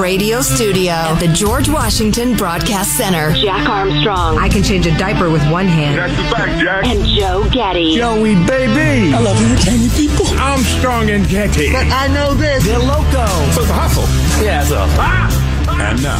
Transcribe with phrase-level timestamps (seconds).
[0.00, 4.38] Radio Studio at the George Washington Broadcast Center, Jack Armstrong.
[4.38, 5.98] I can change a diaper with one hand.
[5.98, 6.86] That's the fact, Jack.
[6.86, 7.96] And Joe Getty.
[7.96, 9.12] Joey, baby.
[9.12, 10.26] I love entertaining people.
[10.38, 11.70] Armstrong and Getty.
[11.70, 12.64] But I know this.
[12.64, 13.26] They're loco.
[13.52, 14.04] So it's a hustle.
[14.42, 14.78] Yeah, so.
[14.96, 15.28] Ah!
[15.68, 16.18] And now,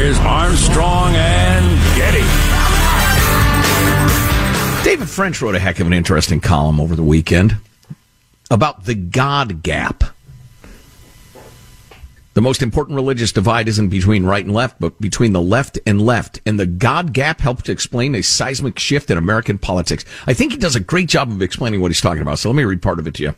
[0.00, 2.24] here's Armstrong and Getty.
[4.82, 7.56] David French wrote a heck of an interesting column over the weekend
[8.50, 10.04] about the God gap.
[12.34, 16.00] The most important religious divide isn't between right and left, but between the left and
[16.00, 16.40] left.
[16.46, 20.04] And the God gap helped to explain a seismic shift in American politics.
[20.26, 22.38] I think he does a great job of explaining what he's talking about.
[22.38, 23.34] So let me read part of it to you.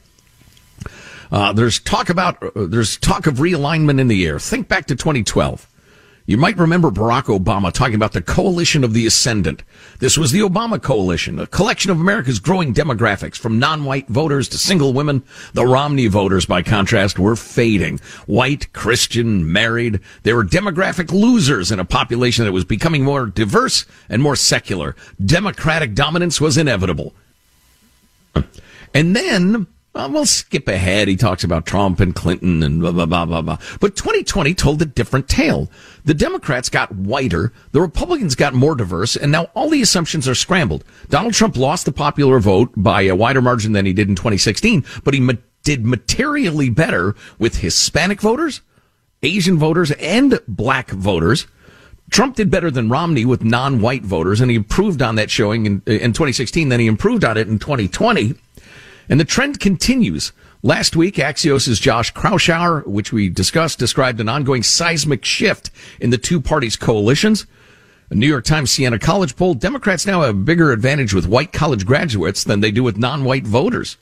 [1.30, 4.38] Uh, there's talk about, uh, there's talk of realignment in the air.
[4.38, 5.66] Think back to 2012.
[6.24, 9.64] You might remember Barack Obama talking about the coalition of the ascendant.
[9.98, 14.58] This was the Obama coalition, a collection of America's growing demographics from non-white voters to
[14.58, 15.24] single women.
[15.52, 17.98] The Romney voters, by contrast, were fading.
[18.26, 20.00] White, Christian, married.
[20.22, 24.94] They were demographic losers in a population that was becoming more diverse and more secular.
[25.24, 27.14] Democratic dominance was inevitable.
[28.94, 31.06] And then uh, we'll skip ahead.
[31.06, 33.58] He talks about Trump and Clinton and blah, blah, blah, blah, blah.
[33.78, 35.70] But 2020 told a different tale.
[36.04, 40.34] The Democrats got whiter, the Republicans got more diverse, and now all the assumptions are
[40.34, 40.84] scrambled.
[41.10, 44.84] Donald Trump lost the popular vote by a wider margin than he did in 2016,
[45.04, 48.62] but he ma- did materially better with Hispanic voters,
[49.22, 51.46] Asian voters, and black voters.
[52.10, 55.82] Trump did better than Romney with non-white voters, and he improved on that showing in,
[55.86, 56.68] in 2016.
[56.68, 58.34] Then he improved on it in 2020.
[59.12, 60.32] And the trend continues.
[60.62, 66.16] Last week, Axios' Josh Kraushaar, which we discussed, described an ongoing seismic shift in the
[66.16, 67.44] two parties' coalitions.
[68.08, 71.52] A New York Times Siena College poll, Democrats now have a bigger advantage with white
[71.52, 73.98] college graduates than they do with non-white voters.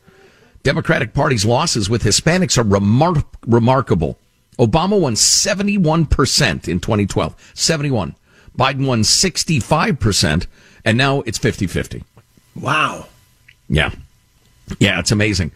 [0.62, 4.16] Democratic Party's losses with Hispanics are remar- remarkable.
[4.60, 7.34] Obama won 71% in 2012.
[7.54, 8.14] 71.
[8.56, 10.46] Biden won 65%,
[10.84, 12.04] and now it's 50-50.
[12.54, 13.08] Wow.
[13.68, 13.90] Yeah.
[14.80, 15.52] Yeah, it's amazing.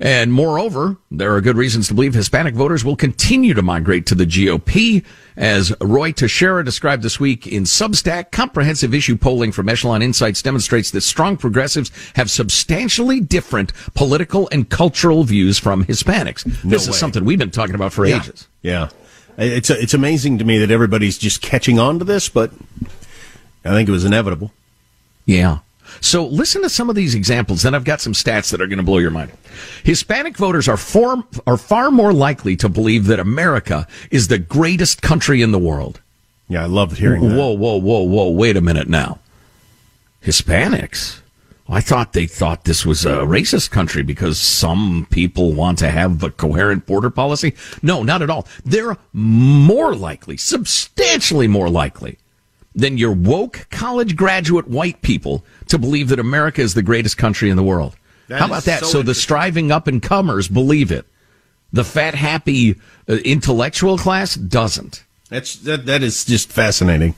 [0.00, 4.14] And moreover, there are good reasons to believe Hispanic voters will continue to migrate to
[4.14, 5.04] the GOP.
[5.36, 10.92] As Ruy Teixeira described this week in Substack, comprehensive issue polling from Echelon Insights demonstrates
[10.92, 16.46] that strong progressives have substantially different political and cultural views from Hispanics.
[16.64, 16.90] No this way.
[16.92, 18.20] is something we've been talking about for Yeah.
[18.22, 18.46] ages.
[18.62, 18.90] Yeah.
[19.36, 22.52] It's, it's amazing to me that everybody's just catching on to this, but
[23.64, 24.52] I think it was inevitable.
[25.26, 25.58] Yeah.
[26.00, 27.62] So listen to some of these examples.
[27.62, 29.32] Then I've got some stats that are going to blow your mind.
[29.84, 35.02] Hispanic voters are far, are far more likely to believe that America is the greatest
[35.02, 36.00] country in the world.
[36.48, 37.36] Yeah, I loved hearing that.
[37.36, 38.30] Whoa, whoa, whoa, whoa!
[38.30, 39.18] Wait a minute now.
[40.22, 41.20] Hispanics.
[41.70, 46.22] I thought they thought this was a racist country because some people want to have
[46.22, 47.54] a coherent border policy.
[47.82, 48.48] No, not at all.
[48.64, 52.16] They're more likely, substantially more likely
[52.78, 57.50] than your woke college graduate white people to believe that America is the greatest country
[57.50, 57.96] in the world.
[58.28, 58.80] That How about that?
[58.80, 61.04] so So, the striving up and comers believe it.
[61.72, 62.76] The fat, happy
[63.08, 65.04] uh, intellectual class doesn't.
[65.28, 65.86] That's that.
[65.86, 67.14] That is just fascinating.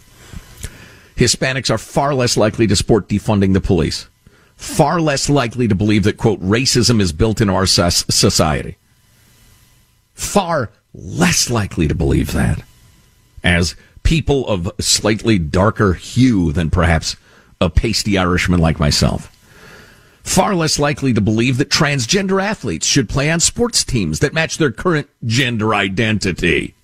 [1.14, 4.08] Hispanics are far less likely to support defunding the police,
[4.56, 8.78] far less likely to believe that, quote, racism is built into our society.
[10.14, 12.62] Far less likely to believe that
[13.44, 17.16] as people of slightly darker hue than perhaps
[17.60, 19.36] a pasty Irishman like myself.
[20.22, 24.58] Far less likely to believe that transgender athletes should play on sports teams that match
[24.58, 26.74] their current gender identity.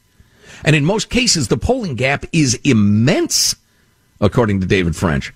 [0.64, 3.56] And in most cases, the polling gap is immense,
[4.20, 5.32] according to David French.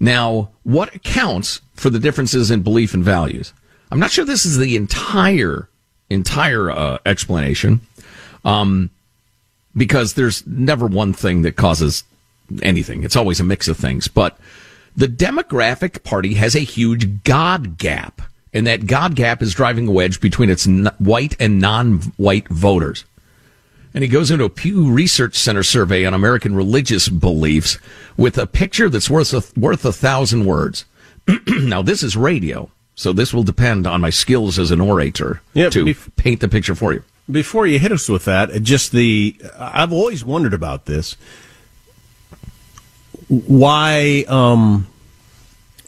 [0.00, 3.52] Now, what accounts for the differences in belief and values?
[3.90, 5.68] I'm not sure this is the entire
[6.10, 7.80] entire uh, explanation,
[8.44, 8.90] um,
[9.78, 12.04] because there's never one thing that causes
[12.62, 13.04] anything.
[13.04, 14.08] It's always a mix of things.
[14.08, 14.38] But
[14.96, 18.22] the Democratic Party has a huge God gap,
[18.52, 20.66] and that God gap is driving a wedge between its
[20.98, 23.04] white and non-white voters.
[23.94, 27.78] And he goes into a Pew Research Center survey on American religious beliefs
[28.16, 30.84] with a picture that's worth a, worth a thousand words.
[31.46, 35.72] now, this is radio, so this will depend on my skills as an orator Yep,
[35.72, 37.02] to paint the picture for you.
[37.30, 41.16] Before you hit us with that, just the I've always wondered about this.
[43.28, 44.86] Why um,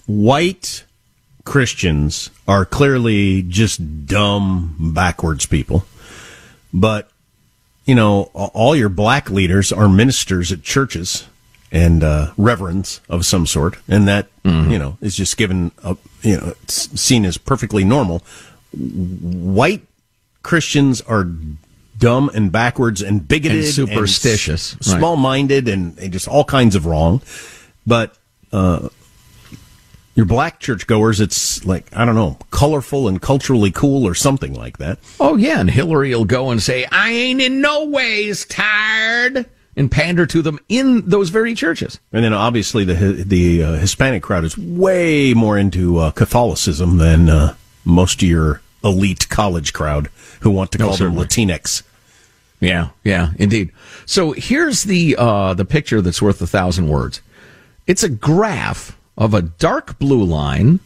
[0.06, 0.84] white
[1.44, 5.86] Christians are clearly just dumb, backwards people,
[6.74, 7.10] but
[7.86, 11.26] you know all your black leaders are ministers at churches
[11.72, 16.36] and uh, reverends of some sort, and that you know is just given a, you
[16.36, 18.22] know it's seen as perfectly normal.
[18.72, 19.82] White
[20.42, 21.28] Christians are
[21.98, 24.98] dumb and backwards and bigoted And superstitious, and right.
[24.98, 27.22] small minded and, and just all kinds of wrong.
[27.86, 28.16] But
[28.52, 28.88] uh,
[30.14, 34.78] your black churchgoers, it's like I don't know, colorful and culturally cool or something like
[34.78, 34.98] that.
[35.20, 39.46] Oh yeah, and Hillary will go and say, "I ain't in no ways tired,"
[39.76, 42.00] and pander to them in those very churches.
[42.12, 47.28] And then obviously the the uh, Hispanic crowd is way more into uh, Catholicism than
[47.28, 47.54] uh,
[47.84, 50.08] most of your elite college crowd
[50.40, 51.26] who want to No, call them certainly.
[51.26, 51.82] Latinx.
[52.60, 53.70] Yeah, yeah, indeed.
[54.04, 57.22] So here's the uh, the picture that's worth a thousand words.
[57.86, 60.80] It's a graph of a dark blue line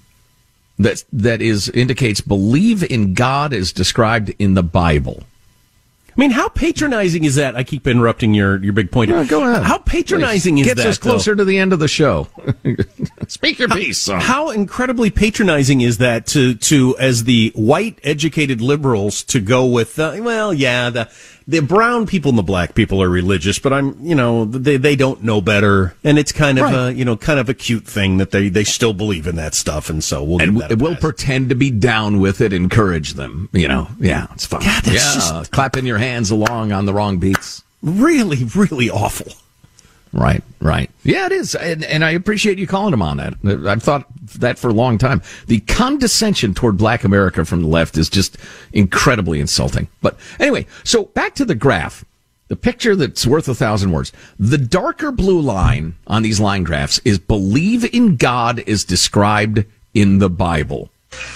[0.79, 5.25] that that is indicates believe in God as described in the Bible.
[6.17, 7.57] I mean, how patronizing is that?
[7.57, 9.11] I keep interrupting your, your big point.
[9.29, 9.65] go ahead.
[9.65, 10.85] How patronizing is Gets that?
[10.85, 11.39] Gets us closer though?
[11.39, 12.29] to the end of the show.
[13.29, 14.21] Speak your piece, son.
[14.21, 19.99] How incredibly patronizing is that to to as the white educated liberals to go with
[19.99, 21.11] uh, well yeah the
[21.47, 24.97] the brown people and the black people are religious but I'm you know they they
[24.97, 26.89] don't know better and it's kind of Right.
[26.89, 29.55] a you know kind of a cute thing that they they still believe in that
[29.55, 31.01] stuff and so we'll and give that a we'll pass.
[31.03, 33.49] pretend to be down with it, encourage them.
[33.53, 34.61] You know, yeah, it's fun.
[34.63, 37.63] God, yeah, just- clapping your hands along on the wrong beats.
[37.83, 39.33] really really awful.
[40.15, 40.89] Right, right.
[41.03, 41.57] Yeah, it is.
[41.57, 43.35] And, and I appreciate you calling him on that.
[43.67, 44.07] I've thought
[44.39, 45.23] that for a long time.
[45.49, 48.39] The condescension toward black America from the left is just
[48.73, 49.89] incredibly insulting.
[50.03, 52.05] But anyway, so back to the graph.
[52.47, 54.13] The picture that's worth a thousand words.
[54.39, 60.21] The darker blue line on these line graphs is believe in God as described in
[60.21, 60.91] the Bible.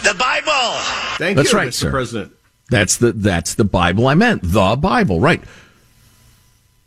[0.05, 0.79] The Bible.
[1.17, 1.73] Thank That's you, right, Mr.
[1.73, 1.91] sir.
[1.91, 2.33] President.
[2.71, 4.43] That's the that's the Bible I meant.
[4.45, 5.43] The Bible, right?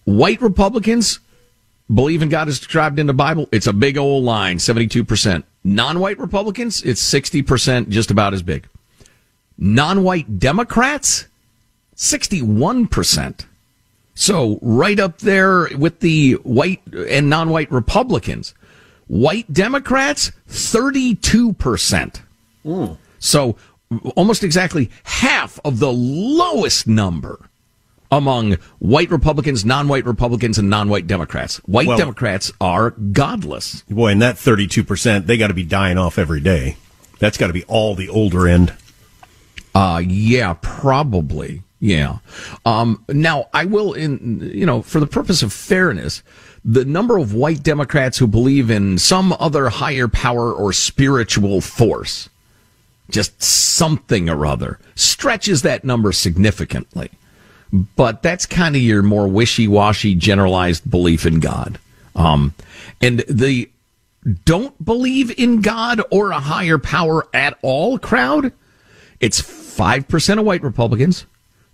[0.06, 1.20] White Republicans
[1.94, 3.48] believe in God as described in the Bible.
[3.52, 5.46] It's a big old line, seventy-two percent.
[5.64, 8.68] Non-white Republicans, it's sixty percent, just about as big.
[9.58, 11.28] Non-white Democrats,
[11.96, 13.46] sixty-one percent.
[14.14, 18.54] So right up there with the white and non-white Republicans.
[19.08, 22.22] White Democrats, thirty-two percent.
[22.64, 22.94] Hmm.
[23.20, 23.56] So
[24.16, 27.50] almost exactly half of the lowest number
[28.12, 31.58] among white Republicans, non-white Republicans, and non-white Democrats.
[31.60, 33.84] White Well- Democrats are godless.
[33.90, 36.78] Boy, and that thirty two percent they got to be dying off every day.
[37.20, 38.74] That's got to be all the older end.
[39.74, 41.64] Uh, yeah, probably.
[41.80, 42.18] Yeah.
[42.66, 46.22] Um, now I will in, you know, for the purpose of fairness,
[46.64, 52.30] the number of white Democrats who believe in some other higher power or spiritual force,
[53.10, 57.10] just something or other, stretches that number significantly.
[57.72, 61.80] But that's kind of your more wishy-washy generalized belief in God.
[62.16, 62.54] Um,
[63.02, 63.70] and the
[64.46, 68.54] don't believe in God or a higher power at all crowd,
[69.20, 71.26] it's 5% of white Republicans,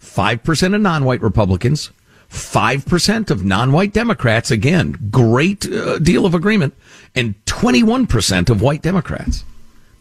[0.01, 1.91] 5% of non-white Republicans,
[2.29, 6.73] 5% of non-white Democrats, again, great uh, deal of agreement,
[7.15, 9.43] and 21% of white Democrats.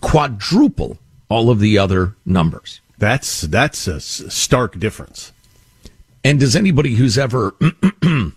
[0.01, 0.99] Quadruple
[1.29, 2.81] all of the other numbers.
[2.99, 5.33] That's that's a stark difference.
[6.25, 7.55] And does anybody who's ever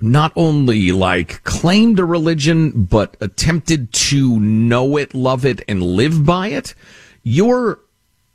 [0.00, 6.24] not only like claimed a religion but attempted to know it, love it and live
[6.26, 6.74] by it,
[7.22, 7.78] your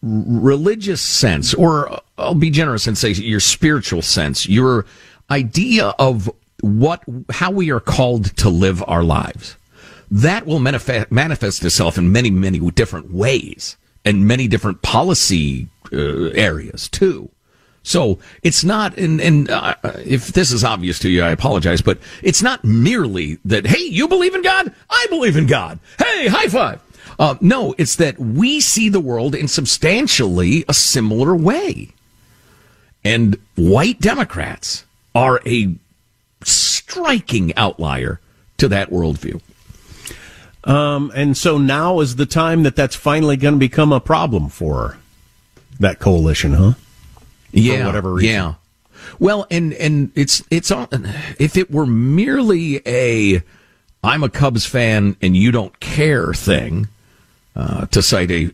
[0.01, 4.86] religious sense or I'll be generous and say your spiritual sense, your
[5.29, 6.31] idea of
[6.62, 9.57] what how we are called to live our lives.
[10.10, 16.29] That will manifest, manifest itself in many, many different ways and many different policy uh,
[16.29, 17.29] areas too.
[17.88, 21.98] So it's not, and, and uh, if this is obvious to you, I apologize, but
[22.22, 24.74] it's not merely that, hey, you believe in God?
[24.89, 25.79] I believe in God.
[25.98, 26.82] Hey, high five.
[27.17, 31.94] Uh, no, it's that we see the world in substantially a similar way.
[33.06, 34.84] And white Democrats
[35.15, 35.74] are a
[36.44, 38.20] striking outlier
[38.58, 39.39] to that worldview.
[40.65, 44.50] Um, and so now is the time that that's finally going to become a problem
[44.50, 44.98] for
[45.79, 46.74] that coalition, huh?
[47.51, 48.31] Yeah, for whatever reason.
[48.31, 48.53] Yeah.
[49.19, 50.87] Well, and and it's it's on.
[51.39, 53.41] If it were merely a
[54.03, 56.87] I'm a Cubs fan and you don't care thing,
[57.55, 58.51] uh, to cite a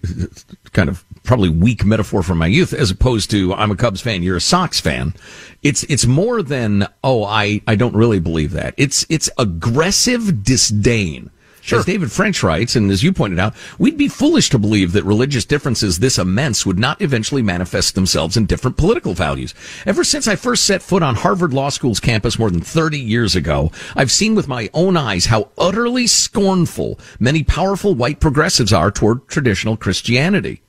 [0.71, 4.23] kind of probably weak metaphor from my youth, as opposed to I'm a Cubs fan,
[4.23, 5.13] you're a Sox fan.
[5.61, 8.73] It's it's more than oh I I don't really believe that.
[8.77, 11.29] It's it's aggressive disdain
[11.63, 11.79] Sure.
[11.79, 15.05] As David French writes, and as you pointed out, we'd be foolish to believe that
[15.05, 19.55] religious differences this immense would not eventually manifest themselves in different political values.
[19.85, 23.33] Ever since I first set foot on Harvard Law School's campus more than 30 years
[23.33, 28.91] ago, I've seen with my own eyes how utterly scornful many powerful white progressives are
[28.91, 30.61] toward traditional Christianity.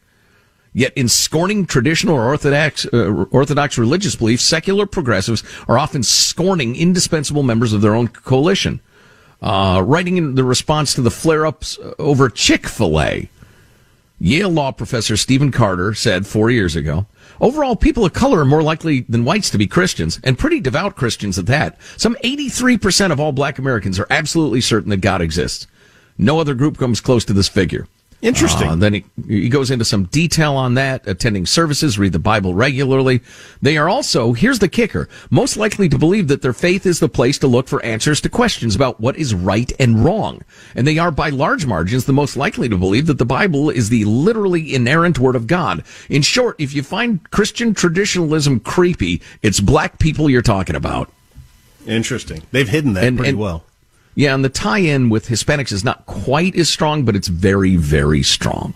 [0.75, 6.77] Yet in scorning traditional or orthodox, uh, orthodox religious beliefs, secular progressives are often scorning
[6.77, 8.81] indispensable members of their own coalition.
[9.45, 13.29] Uh, writing in the response to the flare ups over Chick fil A,
[14.19, 17.07] Yale law professor Stephen Carter said four years ago
[17.41, 20.97] Overall, people of color are more likely than whites to be Christians, and pretty devout
[20.97, 21.79] Christians at that.
[21.97, 25.67] Some 83% of all black Americans are absolutely certain that God exists.
[26.17, 27.89] No other group comes close to this figure.
[28.25, 28.69] Interesting.
[28.71, 32.55] Uh, then he, he goes into some detail on that, attending services, read the Bible
[32.55, 33.21] regularly.
[33.61, 37.09] They are also, here's the kicker, most likely to believe that their faith is the
[37.09, 40.41] place to look for answers to questions about what is right and wrong.
[40.75, 43.91] And they are by large margins the most likely to believe that the Bible is
[43.91, 45.85] the literally inerrant word of God.
[46.09, 51.13] In short, if you find Christian traditionalism creepy, it's black people you're talking about.
[51.87, 52.43] Interesting.
[52.53, 53.65] They've hidden that and, pretty and, well.
[54.15, 58.23] Yeah, and the tie-in with Hispanics is not quite as strong, but it's very, very
[58.23, 58.75] strong.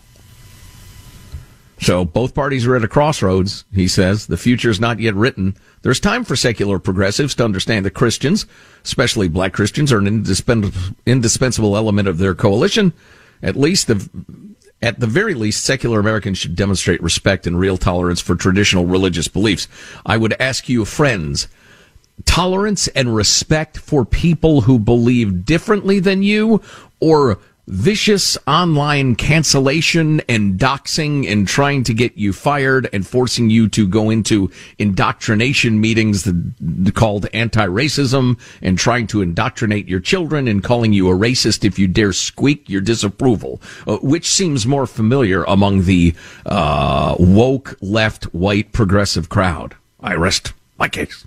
[1.80, 4.26] So both parties are at a crossroads, he says.
[4.26, 5.57] The future is not yet written.
[5.83, 8.47] There's time for secular progressives to understand that Christians,
[8.85, 10.26] especially black Christians, are an
[11.07, 12.92] indispensable element of their coalition.
[13.45, 14.09] At least the,
[14.83, 19.28] at the very least, secular Americans should demonstrate respect and real tolerance for traditional religious
[19.28, 19.68] beliefs.
[20.04, 21.47] I would ask you, friends,
[22.25, 26.60] tolerance and respect for people who believe differently than you
[27.00, 33.68] or vicious online cancellation and doxing and trying to get you fired and forcing you
[33.68, 36.26] to go into indoctrination meetings
[36.94, 41.87] called anti-racism and trying to indoctrinate your children and calling you a racist if you
[41.87, 46.14] dare squeak your disapproval, uh, which seems more familiar among the
[46.46, 49.76] uh, woke left white progressive crowd.
[50.00, 51.26] I rest my case.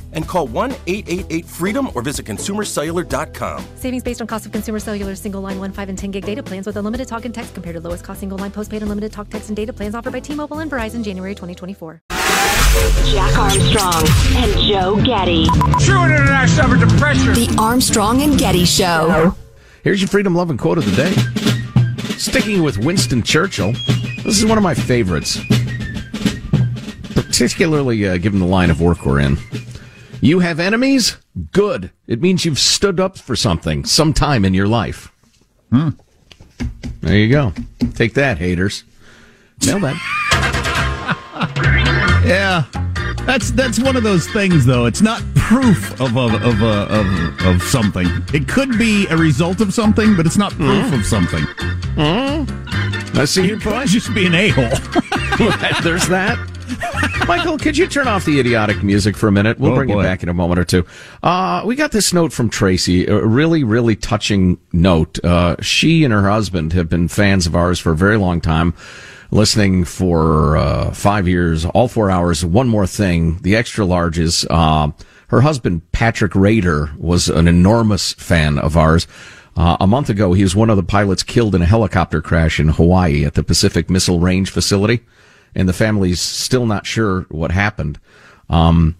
[0.13, 3.65] and call 1 888 freedom or visit consumercellular.com.
[3.75, 6.43] Savings based on cost of consumer cellular single line 1, 5, and 10 gig data
[6.43, 9.29] plans with unlimited talk and text compared to lowest cost single line postpaid unlimited talk,
[9.29, 12.01] text, and data plans offered by T Mobile and Verizon January 2024.
[13.11, 15.45] Jack Armstrong and Joe Getty.
[15.83, 17.33] Chewing it and I suffered depression.
[17.33, 19.35] The Armstrong and Getty Show.
[19.83, 21.11] Here's your freedom loving quote of the day.
[22.17, 23.73] Sticking with Winston Churchill,
[24.23, 25.39] this is one of my favorites,
[27.13, 29.37] particularly uh, given the line of work we're in.
[30.21, 31.17] You have enemies?
[31.51, 31.91] Good.
[32.07, 35.11] It means you've stood up for something sometime in your life.
[35.71, 35.89] Hmm.
[37.01, 37.53] There you go.
[37.95, 38.83] Take that, haters.
[39.65, 39.97] Nail that.
[42.23, 42.65] Yeah,
[43.25, 44.85] that's that's one of those things, though.
[44.85, 48.05] It's not proof of of of, uh, of, of something.
[48.31, 50.99] It could be a result of something, but it's not proof Mm.
[50.99, 51.43] of something.
[53.19, 53.89] I see your could point.
[53.89, 54.69] just be an a hole.
[55.83, 56.37] There's that.
[57.27, 59.59] Michael, could you turn off the idiotic music for a minute?
[59.59, 60.01] We'll Oh, bring boy.
[60.01, 60.85] it back in a moment or two.
[61.23, 65.23] Uh, we got this note from Tracy, a really, really touching note.
[65.23, 68.73] Uh, she and her husband have been fans of ours for a very long time,
[69.31, 72.43] listening for uh, five years, all four hours.
[72.45, 74.45] One more thing, the extra larges.
[74.49, 74.91] Uh,
[75.27, 79.07] her husband, Patrick Rader, was an enormous fan of ours.
[79.55, 82.59] Uh, a month ago, he was one of the pilots killed in a helicopter crash
[82.59, 85.01] in Hawaii at the Pacific Missile Range facility,
[85.55, 87.99] and the family's still not sure what happened.
[88.49, 88.95] Um,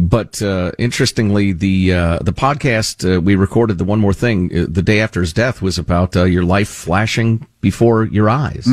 [0.00, 4.66] but uh, interestingly, the uh, the podcast uh, we recorded, the one more thing, uh,
[4.66, 8.64] the day after his death, was about uh, your life flashing before your eyes.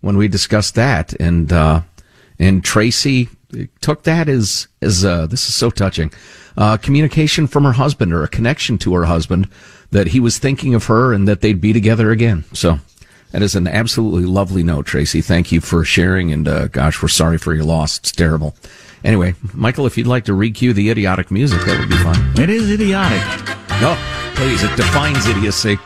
[0.00, 1.82] When we discussed that, and uh,
[2.38, 3.28] and Tracy
[3.82, 6.10] took that as as uh, this is so touching,
[6.56, 9.50] uh, communication from her husband or a connection to her husband
[9.90, 12.44] that he was thinking of her and that they'd be together again.
[12.54, 12.78] So.
[13.32, 15.20] That is an absolutely lovely note, Tracy.
[15.20, 17.98] Thank you for sharing, and uh, gosh, we're sorry for your loss.
[17.98, 18.54] It's terrible.
[19.04, 22.42] Anyway, Michael, if you'd like to recue the idiotic music, that would be fine.
[22.42, 23.20] it is idiotic.
[23.80, 23.96] No,
[24.34, 25.78] please, it defines idiocy.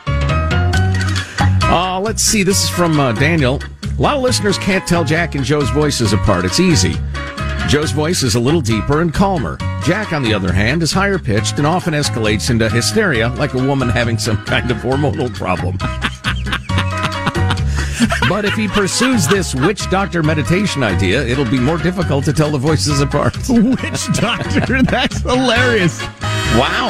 [1.63, 3.59] Uh, let's see, this is from uh, Daniel.
[3.97, 6.45] A lot of listeners can't tell Jack and Joe's voices apart.
[6.45, 6.95] It's easy.
[7.67, 9.57] Joe's voice is a little deeper and calmer.
[9.83, 13.63] Jack, on the other hand, is higher pitched and often escalates into hysteria like a
[13.65, 15.77] woman having some kind of hormonal problem.
[18.27, 22.51] But if he pursues this witch doctor meditation idea, it'll be more difficult to tell
[22.51, 23.37] the voices apart.
[23.49, 26.01] Witch doctor, that's hilarious.
[26.55, 26.89] Wow.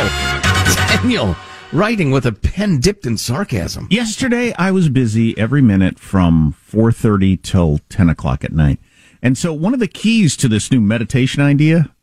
[0.88, 1.36] Daniel,
[1.72, 3.88] writing with a pen dipped in sarcasm.
[3.90, 8.80] Yesterday, I was busy every minute from 4.30 till 10 o'clock at night.
[9.22, 11.94] And so one of the keys to this new meditation idea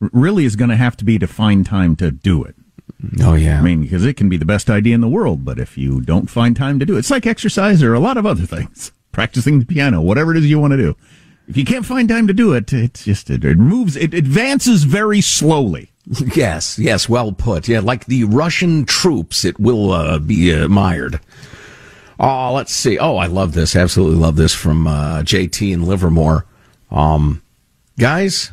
[0.00, 2.56] really is going to have to be to find time to do it.
[3.20, 3.58] Oh, yeah.
[3.58, 6.00] I mean, because it can be the best idea in the world, but if you
[6.00, 8.92] don't find time to do it, it's like exercise or a lot of other things.
[9.10, 10.96] Practicing the piano, whatever it is you want to do.
[11.48, 14.84] If you can't find time to do it, it's just, it, it moves, it advances
[14.84, 15.88] very slowly.
[16.34, 17.68] Yes, yes, well put.
[17.68, 21.20] Yeah, like the Russian troops, it will uh, be admired.
[22.18, 22.98] Oh, let's see.
[22.98, 23.76] Oh, I love this.
[23.76, 26.44] Absolutely love this from uh, JT in Livermore.
[26.90, 27.42] Um,
[27.98, 28.50] guys,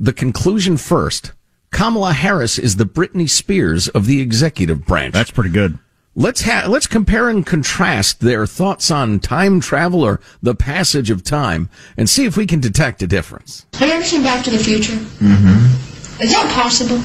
[0.00, 1.32] the conclusion first.
[1.72, 5.12] Kamala Harris is the Britney Spears of the executive branch.
[5.14, 5.78] That's pretty good.
[6.14, 11.24] Let's ha- let's compare and contrast their thoughts on time travel or the passage of
[11.24, 13.64] time, and see if we can detect a difference.
[13.74, 14.92] Have you ever seen Back to the Future?
[14.92, 16.22] Mm-hmm.
[16.22, 17.00] Is that possible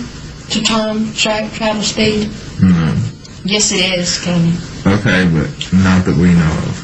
[0.50, 2.28] to time tra- travel speed?
[2.28, 3.48] Mm-hmm.
[3.48, 4.52] Yes, it is, Kenny.
[4.86, 6.84] Okay, but not that we know of.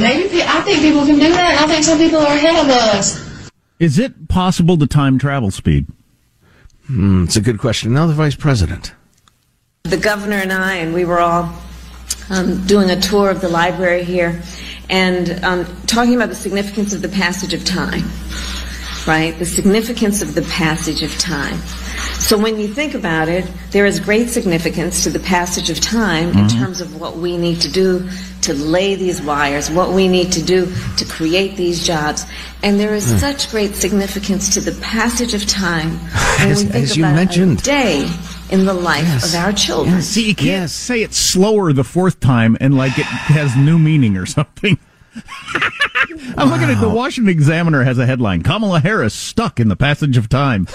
[0.00, 1.60] Maybe pe- I think people can do that.
[1.60, 3.50] I think some people are ahead of us.
[3.80, 5.86] Is it possible to time travel speed?
[6.86, 7.92] Hmm, it's a good question.
[7.92, 8.94] Now the vice president.
[9.84, 11.52] The governor and I, and we were all
[12.30, 14.42] um, doing a tour of the library here
[14.88, 18.04] and um, talking about the significance of the passage of time,
[19.06, 19.36] right?
[19.38, 21.58] The significance of the passage of time.
[22.18, 26.30] So when you think about it, there is great significance to the passage of time
[26.30, 26.58] in Mhm.
[26.58, 28.08] terms of what we need to do
[28.42, 32.24] to lay these wires, what we need to do to create these jobs.
[32.64, 33.18] And there is Hmm.
[33.18, 36.00] such great significance to the passage of time
[36.40, 37.60] when As- we think as you about mentioned.
[37.60, 38.08] a day
[38.50, 40.02] in the life of our children.
[40.02, 44.16] See, you can't say it slower the fourth time and like it has new meaning
[44.16, 44.78] or something.
[46.36, 50.16] I'm looking at the Washington Examiner has a headline: Kamala Harris stuck in the passage
[50.16, 50.66] of time.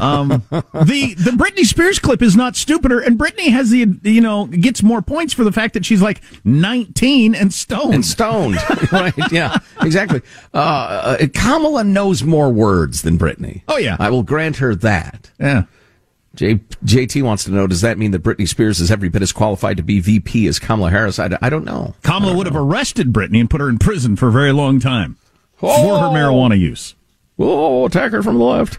[0.00, 4.46] Um, the the Britney Spears clip is not stupider, and Britney has the you know
[4.46, 8.56] gets more points for the fact that she's like 19 and stoned and stoned.
[8.92, 9.14] right?
[9.30, 10.22] Yeah, exactly.
[10.54, 13.62] Uh, uh, Kamala knows more words than Britney.
[13.68, 15.30] Oh yeah, I will grant her that.
[15.38, 15.64] Yeah.
[16.38, 19.32] J, JT wants to know, does that mean that Britney Spears is every bit as
[19.32, 21.18] qualified to be VP as Kamala Harris?
[21.18, 21.96] I, I don't know.
[22.04, 22.52] Kamala don't would know.
[22.52, 25.16] have arrested Britney and put her in prison for a very long time
[25.60, 25.82] oh.
[25.82, 26.94] for her marijuana use.
[27.40, 28.78] Oh, attacker from the left.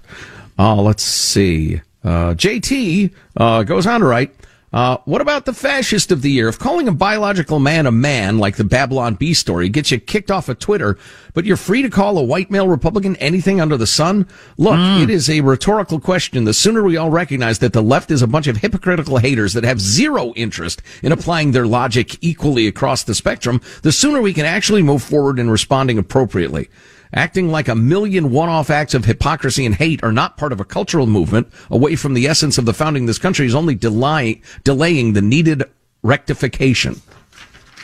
[0.57, 1.81] Uh, let's see.
[2.01, 4.33] Uh, JT uh, goes on to write,
[4.71, 6.47] uh, what about the fascist of the year?
[6.47, 10.29] If calling a biological man a man, like the Babylon Bee story, gets you kicked
[10.29, 10.97] off of Twitter,
[11.33, 14.27] but you're free to call a white male Republican anything under the sun?
[14.57, 15.01] Look, mm.
[15.01, 16.43] it is a rhetorical question.
[16.43, 19.63] The sooner we all recognize that the left is a bunch of hypocritical haters that
[19.63, 24.45] have zero interest in applying their logic equally across the spectrum, the sooner we can
[24.45, 26.69] actually move forward in responding appropriately.
[27.13, 30.65] Acting like a million one-off acts of hypocrisy and hate are not part of a
[30.65, 34.41] cultural movement away from the essence of the founding of this country is only delay,
[34.63, 35.63] delaying the needed
[36.03, 37.01] rectification.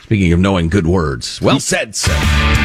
[0.03, 1.41] Speaking of knowing good words.
[1.41, 2.64] Well said, sir.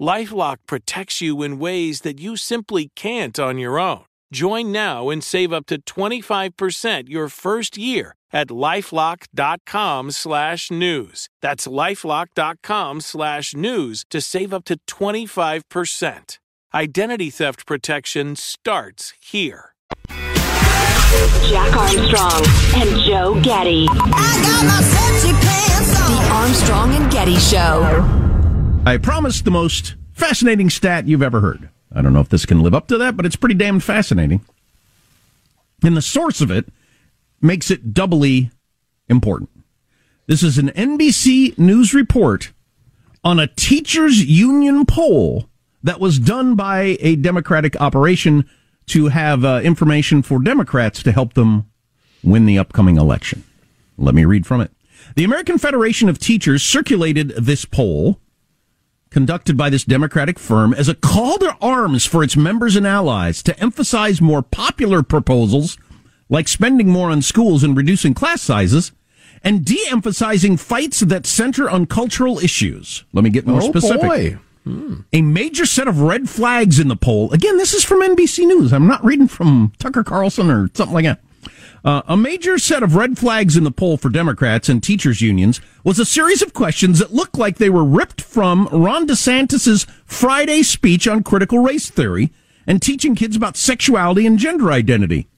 [0.00, 4.04] LifeLock protects you in ways that you simply can't on your own.
[4.32, 11.28] Join now and save up to 25% your first year at lifelock.com slash news.
[11.42, 16.38] That's lifelock.com slash news to save up to 25%.
[16.74, 19.72] Identity theft protection starts here.
[21.48, 22.44] Jack Armstrong
[22.76, 23.86] and Joe Getty.
[26.06, 28.27] The Armstrong and Getty Show.
[28.88, 31.68] I promised the most fascinating stat you've ever heard.
[31.92, 34.40] I don't know if this can live up to that, but it's pretty damn fascinating.
[35.84, 36.72] And the source of it
[37.42, 38.50] makes it doubly
[39.06, 39.50] important.
[40.26, 42.52] This is an NBC News report
[43.22, 45.50] on a teachers union poll
[45.82, 48.48] that was done by a Democratic operation
[48.86, 51.70] to have uh, information for Democrats to help them
[52.24, 53.44] win the upcoming election.
[53.98, 54.72] Let me read from it.
[55.14, 58.18] The American Federation of Teachers circulated this poll
[59.10, 63.42] conducted by this Democratic firm as a call to arms for its members and allies
[63.42, 65.78] to emphasize more popular proposals
[66.28, 68.92] like spending more on schools and reducing class sizes
[69.42, 73.04] and de-emphasizing fights that center on cultural issues.
[73.12, 74.38] Let me get more oh specific.
[74.64, 75.00] Hmm.
[75.12, 77.32] A major set of red flags in the poll.
[77.32, 78.72] Again, this is from NBC News.
[78.72, 81.20] I'm not reading from Tucker Carlson or something like that.
[81.84, 85.60] Uh, a major set of red flags in the poll for Democrats and teachers unions
[85.84, 90.62] was a series of questions that looked like they were ripped from Ron DeSantis's Friday
[90.62, 92.32] speech on critical race theory
[92.66, 95.28] and teaching kids about sexuality and gender identity.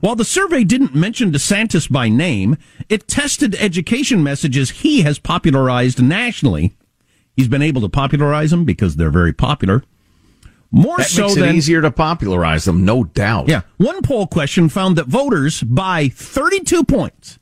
[0.00, 6.02] While the survey didn't mention DeSantis by name, it tested education messages he has popularized
[6.02, 6.76] nationally.
[7.36, 9.82] He's been able to popularize them because they're very popular.
[10.70, 13.48] More that so makes it than easier to popularize them, no doubt.
[13.48, 13.62] Yeah.
[13.76, 17.38] One poll question found that voters by 32 points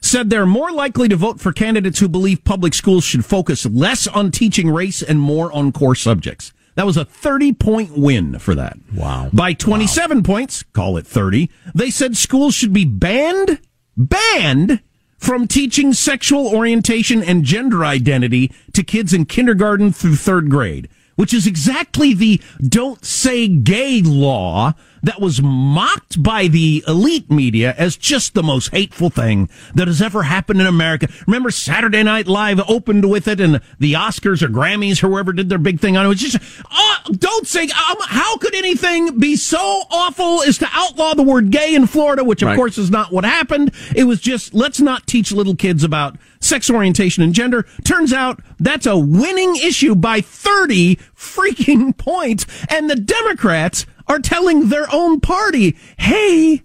[0.00, 4.06] said they're more likely to vote for candidates who believe public schools should focus less
[4.06, 6.52] on teaching race and more on core subjects.
[6.76, 8.76] That was a 30 point win for that.
[8.94, 9.30] Wow.
[9.32, 10.22] By 27 wow.
[10.22, 13.60] points, call it 30, they said schools should be banned,
[13.96, 14.80] banned
[15.16, 21.34] from teaching sexual orientation and gender identity to kids in kindergarten through third grade which
[21.34, 24.72] is exactly the don't say gay law
[25.06, 30.02] that was mocked by the elite media as just the most hateful thing that has
[30.02, 31.08] ever happened in America.
[31.26, 35.48] Remember Saturday Night Live opened with it and the Oscars or Grammys or whoever did
[35.48, 36.06] their big thing on it.
[36.06, 36.38] It was just,
[36.70, 41.50] oh, don't say, um, how could anything be so awful as to outlaw the word
[41.50, 42.56] gay in Florida, which of right.
[42.56, 43.72] course is not what happened.
[43.94, 47.64] It was just, let's not teach little kids about sex orientation and gender.
[47.84, 52.46] Turns out that's a winning issue by 30 freaking points.
[52.68, 56.62] And the Democrats are telling their own party, hey,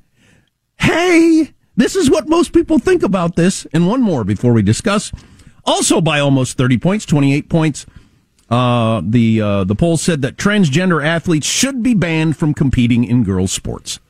[0.78, 3.66] hey, this is what most people think about this.
[3.74, 5.12] And one more before we discuss.
[5.66, 7.86] Also by almost 30 points, 28 points.
[8.50, 13.24] Uh, the uh, the poll said that transgender athletes should be banned from competing in
[13.24, 14.02] girls' sports.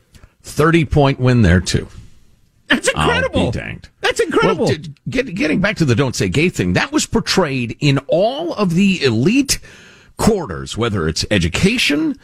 [0.42, 1.88] 30 point win there, too.
[2.68, 3.40] That's incredible.
[3.40, 3.90] I'll be danged.
[4.00, 4.66] That's incredible.
[4.66, 4.78] Well,
[5.10, 8.74] get, getting back to the don't say gay thing, that was portrayed in all of
[8.74, 9.60] the elite
[10.22, 12.16] quarters, whether it's education,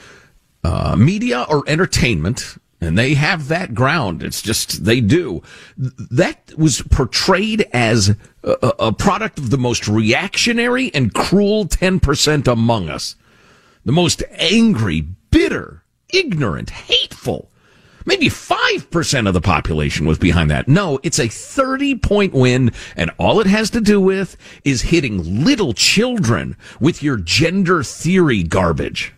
[0.63, 4.21] uh, media or entertainment, and they have that ground.
[4.21, 5.41] It's just they do.
[5.75, 12.88] That was portrayed as a, a product of the most reactionary and cruel 10% among
[12.88, 13.15] us.
[13.83, 15.81] The most angry, bitter,
[16.13, 17.49] ignorant, hateful.
[18.08, 20.70] Maybe 5% of the population was behind that.
[20.70, 25.43] No, it's a 30 point win, and all it has to do with is hitting
[25.43, 29.13] little children with your gender theory garbage.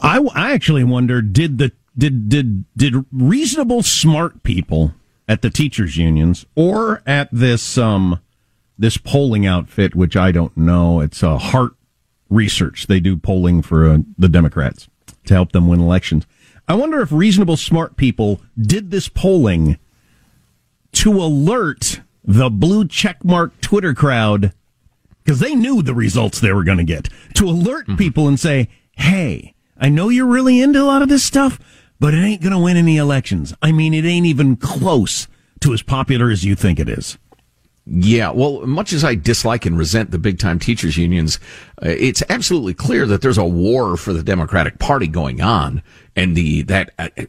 [0.00, 4.94] I, I actually wonder did the did did did reasonable smart people
[5.28, 8.20] at the teachers unions or at this um
[8.78, 11.74] this polling outfit which I don't know it's a Hart
[12.28, 14.88] research they do polling for uh, the Democrats
[15.26, 16.26] to help them win elections
[16.68, 19.78] I wonder if reasonable smart people did this polling
[20.92, 24.52] to alert the blue checkmark Twitter crowd
[25.24, 27.96] because they knew the results they were going to get to alert mm-hmm.
[27.96, 31.58] people and say hey I know you're really into a lot of this stuff,
[32.00, 33.54] but it ain't going to win any elections.
[33.60, 35.28] I mean, it ain't even close
[35.60, 37.18] to as popular as you think it is.
[37.88, 41.38] Yeah, well, much as I dislike and resent the big time teachers unions,
[41.84, 45.82] uh, it's absolutely clear that there's a war for the Democratic Party going on,
[46.16, 47.26] and the that uh, uh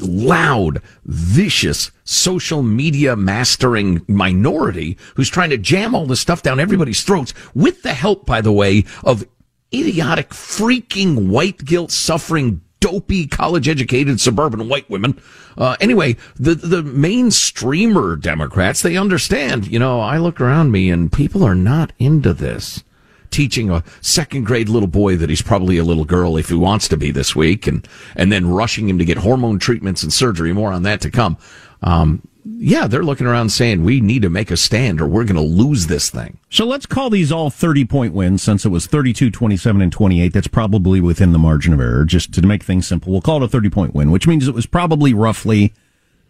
[0.00, 7.04] loud, vicious social media mastering minority who's trying to jam all this stuff down everybody's
[7.04, 9.24] throats, with the help, by the way, of
[9.72, 15.20] idiotic, freaking white guilt suffering, dopey, college educated suburban white women.
[15.56, 21.12] Uh, anyway, the, the mainstreamer Democrats, they understand, you know, I look around me and
[21.12, 22.82] people are not into this.
[23.30, 26.88] Teaching a second grade little boy that he's probably a little girl if he wants
[26.88, 30.52] to be this week and, and then rushing him to get hormone treatments and surgery.
[30.52, 31.36] More on that to come.
[31.82, 35.36] Um, yeah, they're looking around saying we need to make a stand or we're going
[35.36, 36.38] to lose this thing.
[36.48, 40.32] So let's call these all 30 point wins since it was 32, 27, and 28.
[40.32, 42.04] That's probably within the margin of error.
[42.04, 44.54] Just to make things simple, we'll call it a 30 point win, which means it
[44.54, 45.72] was probably roughly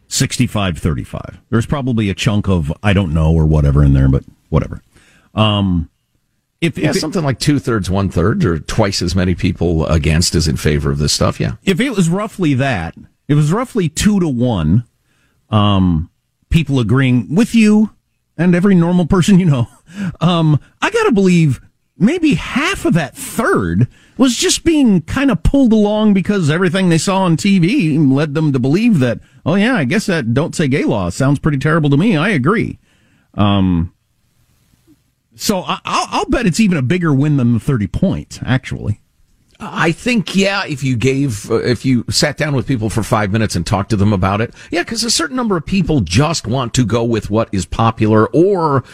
[0.08, 1.40] 65 35.
[1.50, 4.82] There's probably a chunk of I don't know or whatever in there, but whatever.
[5.34, 5.90] Um,
[6.60, 9.86] if, yeah, if it, something like two thirds, one third, or twice as many people
[9.86, 11.40] against as in favor of this stuff.
[11.40, 11.52] Yeah.
[11.64, 12.94] If it was roughly that,
[13.28, 14.84] it was roughly two to one
[15.50, 16.10] um,
[16.48, 17.90] people agreeing with you
[18.36, 19.68] and every normal person you know.
[20.20, 21.60] Um, I got to believe
[21.96, 23.86] maybe half of that third
[24.16, 28.52] was just being kind of pulled along because everything they saw on TV led them
[28.52, 31.90] to believe that, oh yeah, I guess that don't say gay law sounds pretty terrible
[31.90, 32.16] to me.
[32.16, 32.78] I agree.
[33.34, 33.94] Um,
[35.36, 39.00] so I, will bet it's even a bigger win than the 30 points, actually.
[39.60, 43.30] I think, yeah, if you gave, uh, if you sat down with people for five
[43.30, 46.46] minutes and talked to them about it, yeah, because a certain number of people just
[46.46, 48.84] want to go with what is popular or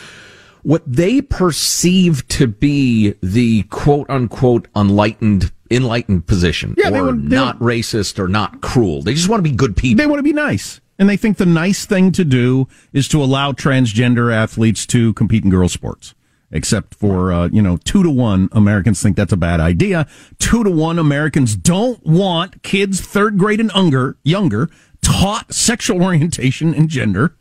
[0.62, 7.58] what they perceive to be the quote unquote enlightened enlightened position yeah, or would, not
[7.58, 9.02] racist or not cruel.
[9.02, 10.02] They just want to be good people.
[10.02, 10.80] They want to be nice.
[10.98, 15.44] And they think the nice thing to do is to allow transgender athletes to compete
[15.44, 16.14] in girls' sports
[16.56, 20.06] except for uh, you know two to one Americans think that's a bad idea.
[20.38, 24.68] Two to one Americans don't want kids third grade and younger younger
[25.02, 27.36] taught sexual orientation and gender.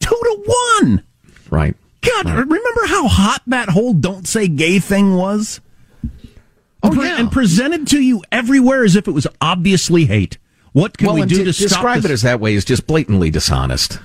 [0.00, 1.02] Two to one.
[1.50, 1.74] Right.
[2.02, 2.36] God, right.
[2.36, 5.60] remember how hot that whole "don't say gay" thing was?
[6.82, 7.18] Oh, and, yeah.
[7.18, 10.38] and presented to you everywhere as if it was obviously hate.
[10.72, 13.30] What can well, we do to, to describe it as that way is just blatantly
[13.30, 13.98] dishonest.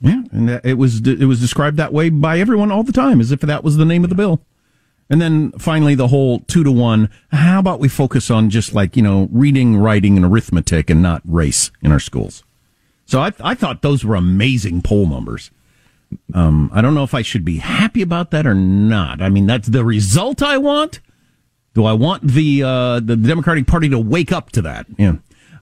[0.00, 3.32] Yeah, and it was it was described that way by everyone all the time, as
[3.32, 4.40] if that was the name of the bill.
[5.08, 7.08] And then finally, the whole two to one.
[7.30, 11.22] How about we focus on just like you know reading, writing, and arithmetic, and not
[11.24, 12.42] race in our schools?
[13.06, 15.50] So I, I thought those were amazing poll numbers.
[16.34, 19.22] Um, I don't know if I should be happy about that or not.
[19.22, 21.00] I mean, that's the result I want.
[21.74, 24.86] Do I want the uh, the Democratic Party to wake up to that?
[24.98, 25.16] Yeah.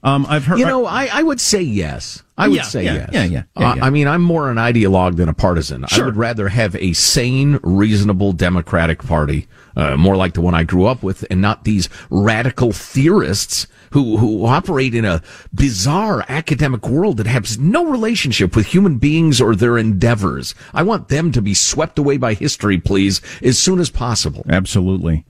[0.04, 0.58] Um, I've heard.
[0.58, 2.22] You know, I, I would say yes.
[2.36, 3.10] I would yeah, say yeah, yes.
[3.12, 5.86] Yeah, yeah, yeah, uh, I mean, I'm more an ideologue than a partisan.
[5.86, 6.02] Sure.
[6.02, 10.64] I would rather have a sane, reasonable Democratic Party, uh, more like the one I
[10.64, 15.22] grew up with, and not these radical theorists who who operate in a
[15.54, 20.54] bizarre academic world that has no relationship with human beings or their endeavors.
[20.74, 24.44] I want them to be swept away by history, please, as soon as possible.
[24.50, 25.24] Absolutely.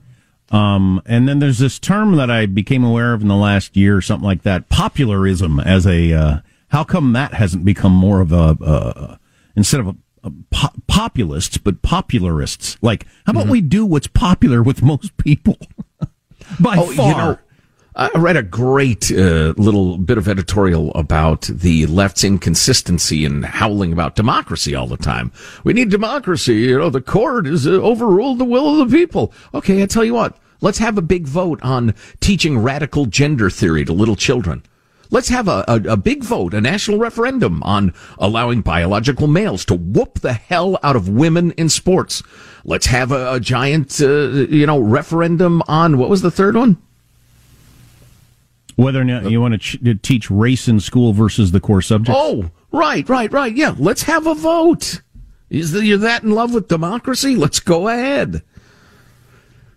[0.51, 3.97] Um, and then there's this term that I became aware of in the last year,
[3.97, 5.59] or something like that, popularism.
[5.59, 6.37] As a, uh,
[6.69, 9.17] how come that hasn't become more of a, uh,
[9.55, 12.77] instead of a, a po- populists, but popularists?
[12.81, 13.51] Like, how about mm-hmm.
[13.51, 15.57] we do what's popular with most people?
[16.59, 17.09] By oh, far.
[17.09, 17.39] You know,
[17.97, 23.93] I read a great uh, little bit of editorial about the left's inconsistency in howling
[23.93, 25.31] about democracy all the time.
[25.63, 26.55] We need democracy.
[26.55, 29.31] You know, the court has uh, overruled the will of the people.
[29.53, 30.37] Okay, I tell you what.
[30.59, 34.63] Let's have a big vote on teaching radical gender theory to little children.
[35.09, 39.75] Let's have a, a, a, big vote, a national referendum on allowing biological males to
[39.75, 42.23] whoop the hell out of women in sports.
[42.65, 46.81] Let's have a, a giant, uh, you know, referendum on what was the third one?
[48.75, 52.19] Whether or not you want to, ch- teach race in school versus the core subjects.
[52.21, 53.55] Oh, right, right, right.
[53.55, 55.01] Yeah, let's have a vote.
[55.49, 57.35] Is the, you're that in love with democracy?
[57.35, 58.43] Let's go ahead.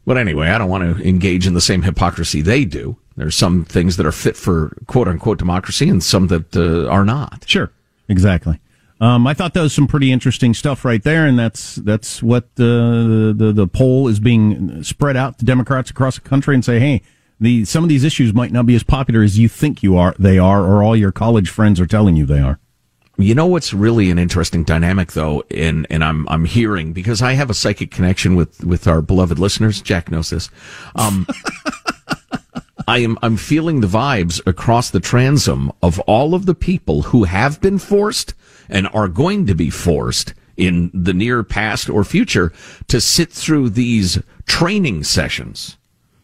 [0.04, 2.96] But anyway, I don't want to engage in the same hypocrisy they do.
[3.16, 7.04] There's some things that are fit for quote unquote democracy and some that uh, are
[7.04, 7.44] not.
[7.46, 7.70] Sure,
[8.08, 8.58] exactly.
[9.00, 12.44] Um, I thought that was some pretty interesting stuff right there, and that's that's what
[12.58, 16.80] uh, the the poll is being spread out to Democrats across the country and say,
[16.80, 17.02] hey,
[17.40, 20.14] the some of these issues might not be as popular as you think you are
[20.18, 22.58] they are or all your college friends are telling you they are.
[23.16, 27.32] You know what's really an interesting dynamic though, and and I'm I'm hearing because I
[27.32, 29.82] have a psychic connection with with our beloved listeners.
[29.82, 30.50] Jack knows this.
[30.94, 31.26] Um,
[32.88, 37.24] I am I'm feeling the vibes across the transom of all of the people who
[37.24, 38.34] have been forced
[38.68, 42.52] and are going to be forced in the near past or future
[42.88, 45.76] to sit through these training sessions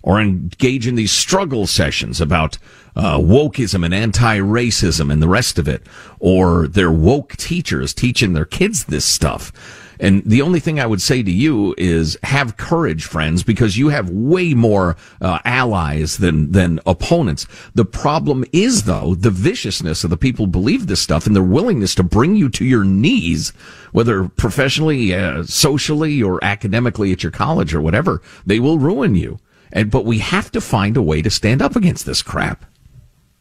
[0.05, 2.59] or engage in these struggle sessions about
[2.95, 5.83] uh, wokeism and anti-racism and the rest of it,
[6.21, 9.51] or their woke teachers teaching their kids this stuff.
[9.99, 13.89] And the only thing I would say to you is have courage, friends, because you
[13.89, 17.47] have way more uh, allies than than opponents.
[17.75, 21.43] The problem is, though, the viciousness of the people who believe this stuff and their
[21.43, 23.53] willingness to bring you to your knees,
[23.93, 28.21] whether professionally, uh, socially, or academically at your college or whatever.
[28.45, 29.39] They will ruin you.
[29.75, 32.65] And, but we have to find a way to stand up against this crap.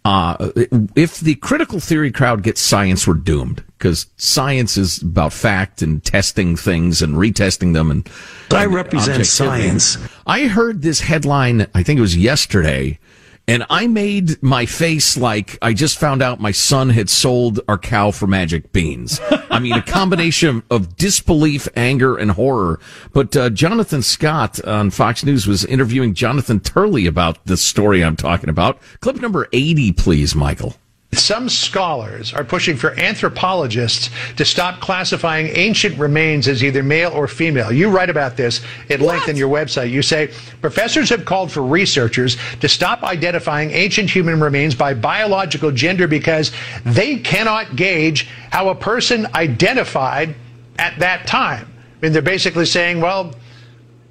[0.05, 0.51] Uh,
[0.95, 6.03] if the critical theory crowd gets science, we're doomed because science is about fact and
[6.03, 7.89] testing things and retesting them.
[7.89, 8.09] And
[8.51, 9.97] I represent science.
[10.27, 11.67] I heard this headline.
[11.73, 12.99] I think it was yesterday
[13.47, 17.77] and I made my face like I just found out my son had sold our
[17.77, 19.19] cow for magic beans.
[19.49, 22.79] I mean, a combination of disbelief, anger, and horror.
[23.11, 28.15] But uh, Jonathan Scott on Fox News was interviewing Jonathan Turley about the story I'm
[28.15, 28.79] talking about.
[29.01, 30.75] Clip number 80, please, Michael.
[31.13, 37.27] Some scholars are pushing for anthropologists to stop classifying ancient remains as either male or
[37.27, 37.71] female.
[37.71, 39.07] You write about this at what?
[39.07, 39.89] length in your website.
[39.89, 45.71] You say professors have called for researchers to stop identifying ancient human remains by biological
[45.71, 46.51] gender because
[46.85, 50.35] they cannot gauge how a person identified
[50.77, 51.67] at that time.
[52.01, 53.33] I mean, they're basically saying, well,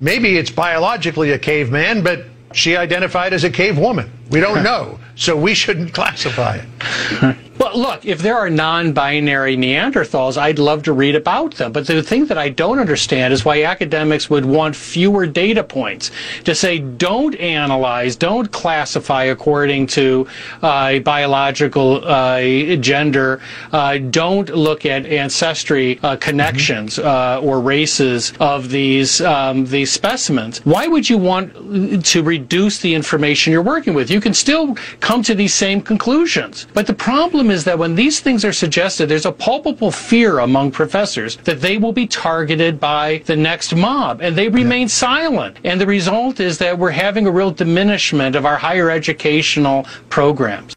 [0.00, 4.10] maybe it's biologically a caveman, but she identified as a cave woman.
[4.30, 7.37] We don't know, so we shouldn't classify it.
[7.62, 11.71] Well, look, if there are non binary Neanderthals, I'd love to read about them.
[11.71, 16.10] But the thing that I don't understand is why academics would want fewer data points
[16.42, 20.27] to say don't analyze, don't classify according to
[20.63, 22.40] uh, biological uh,
[22.77, 23.40] gender,
[23.71, 27.46] uh, don't look at ancestry uh, connections mm-hmm.
[27.46, 30.58] or races of these, um, these specimens.
[30.65, 34.10] Why would you want to reduce the information you're working with?
[34.10, 36.67] You can still come to these same conclusions.
[36.73, 40.71] But the problem is that when these things are suggested, there's a palpable fear among
[40.71, 44.87] professors that they will be targeted by the next mob, and they remain yeah.
[44.87, 45.59] silent.
[45.65, 50.75] And the result is that we're having a real diminishment of our higher educational programs.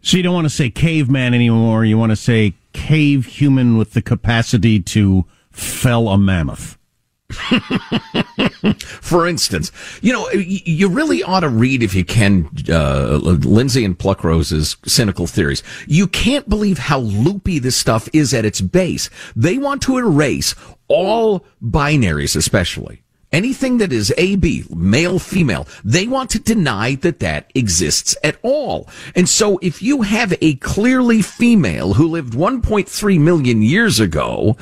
[0.00, 1.84] So you don't want to say caveman anymore.
[1.84, 6.78] You want to say cave human with the capacity to fell a mammoth.
[9.00, 9.72] For instance,
[10.02, 15.26] you know, you really ought to read, if you can, uh, Lindsay and Pluckrose's cynical
[15.26, 15.62] theories.
[15.86, 19.10] You can't believe how loopy this stuff is at its base.
[19.34, 20.54] They want to erase
[20.88, 23.02] all binaries, especially
[23.32, 28.88] anything that is AB, male, female, they want to deny that that exists at all.
[29.14, 34.56] And so if you have a clearly female who lived 1.3 million years ago,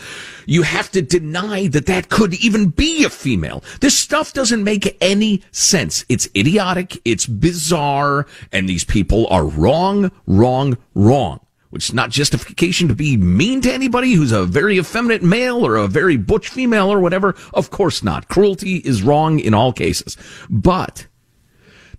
[0.47, 3.63] you have to deny that that could even be a female.
[3.81, 6.05] This stuff doesn't make any sense.
[6.09, 7.01] It's idiotic.
[7.05, 8.27] It's bizarre.
[8.53, 11.44] And these people are wrong, wrong, wrong
[11.75, 15.75] which is not justification to be mean to anybody who's a very effeminate male or
[15.75, 17.35] a very butch female or whatever.
[17.53, 18.29] Of course not.
[18.29, 20.17] Cruelty is wrong in all cases.
[20.49, 21.09] But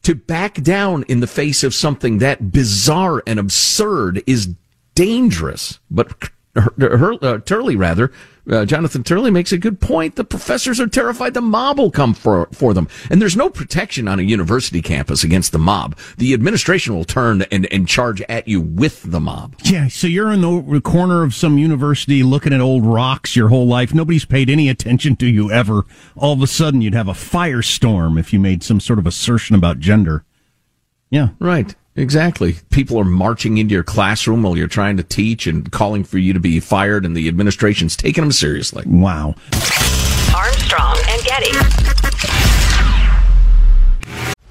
[0.04, 4.56] to back down in the face of something that bizarre and absurd is
[4.96, 5.80] dangerous.
[5.92, 8.14] But her, uh, Turley, rather,
[8.50, 10.16] uh, Jonathan Turley makes a good point.
[10.16, 12.88] The professors are terrified the mob will come for, for them.
[13.10, 15.98] And there's no protection on a university campus against the mob.
[16.18, 19.56] The administration will turn and, and charge at you with the mob.
[19.64, 23.68] Yeah, so you're in the corner of some university looking at old rocks your whole
[23.68, 23.94] life.
[23.94, 25.84] Nobody's paid any attention to you ever.
[26.16, 29.56] All of a sudden, you'd have a firestorm if you made some sort of assertion
[29.56, 30.24] about gender.
[31.10, 31.30] Yeah.
[31.40, 31.76] Right.
[31.96, 32.58] Exactly.
[32.72, 36.34] People are marching into your classroom while you're trying to teach and calling for you
[36.34, 38.84] to be fired, and the administration's taking them seriously.
[38.86, 39.36] Wow.
[40.36, 42.55] Armstrong and Getty.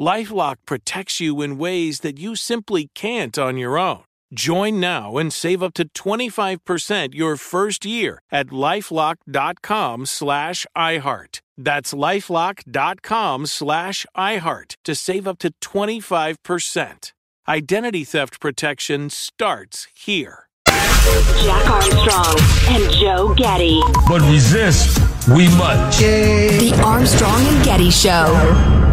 [0.00, 4.02] LifeLock protects you in ways that you simply can't on your own.
[4.34, 11.40] Join now and save up to 25% your first year at lifelock.com slash iHeart.
[11.56, 17.12] That's lifelock.com slash iHeart to save up to 25%.
[17.48, 20.48] Identity theft protection starts here.
[20.66, 22.36] Jack Armstrong
[22.68, 23.80] and Joe Getty.
[24.08, 26.00] But resist, we must.
[26.00, 28.85] The Armstrong and Getty Show.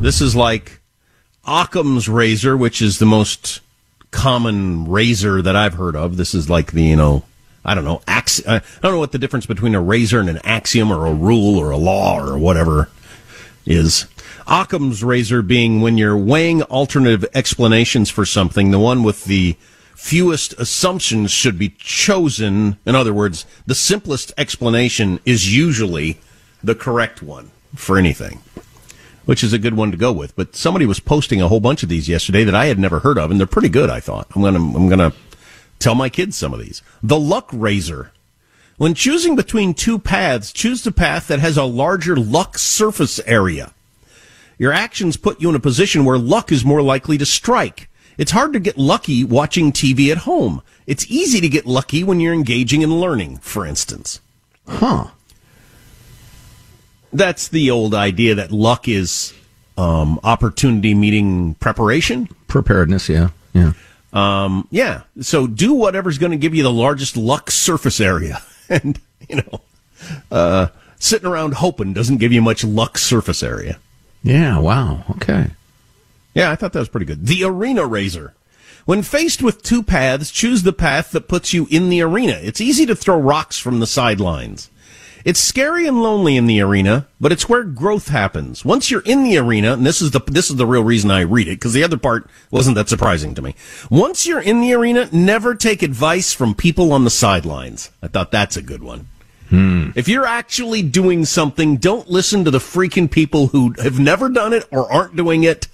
[0.00, 0.78] This is like
[1.44, 3.60] Occam's razor, which is the most
[4.12, 6.16] common razor that I've heard of.
[6.16, 7.24] This is like the, you know,
[7.64, 10.28] I don't know, ax- uh, I don't know what the difference between a razor and
[10.28, 12.90] an axiom or a rule or a law or whatever
[13.66, 14.06] is.
[14.46, 19.56] Occam's razor being when you're weighing alternative explanations for something, the one with the
[19.96, 22.78] fewest assumptions should be chosen.
[22.86, 26.20] In other words, the simplest explanation is usually
[26.62, 28.40] the correct one for anything
[29.28, 30.34] which is a good one to go with.
[30.36, 33.18] But somebody was posting a whole bunch of these yesterday that I had never heard
[33.18, 33.90] of, and they're pretty good.
[33.90, 35.12] I thought I'm gonna I'm gonna
[35.78, 36.80] tell my kids some of these.
[37.02, 38.12] The luck razor.
[38.78, 43.74] When choosing between two paths, choose the path that has a larger luck surface area.
[44.56, 47.90] Your actions put you in a position where luck is more likely to strike.
[48.16, 50.62] It's hard to get lucky watching TV at home.
[50.86, 54.22] It's easy to get lucky when you're engaging in learning, for instance.
[54.66, 55.08] Huh.
[57.12, 59.32] That's the old idea that luck is
[59.76, 62.28] um, opportunity meeting preparation.
[62.48, 63.30] Preparedness, yeah.
[63.54, 63.72] Yeah.
[64.12, 65.02] Um, yeah.
[65.20, 68.42] So do whatever's going to give you the largest luck surface area.
[68.70, 69.60] And, you know,
[70.30, 70.66] uh,
[70.98, 73.78] sitting around hoping doesn't give you much luck surface area.
[74.22, 75.04] Yeah, wow.
[75.12, 75.52] Okay.
[76.34, 77.24] Yeah, I thought that was pretty good.
[77.24, 78.34] The arena razor.
[78.84, 82.38] When faced with two paths, choose the path that puts you in the arena.
[82.42, 84.68] It's easy to throw rocks from the sidelines.
[85.24, 88.64] It's scary and lonely in the arena, but it's where growth happens.
[88.64, 91.20] Once you're in the arena, and this is the this is the real reason I
[91.20, 93.54] read it because the other part wasn't that surprising to me.
[93.90, 97.90] Once you're in the arena, never take advice from people on the sidelines.
[98.02, 99.08] I thought that's a good one.
[99.50, 99.90] Hmm.
[99.94, 104.52] If you're actually doing something, don't listen to the freaking people who have never done
[104.52, 105.68] it or aren't doing it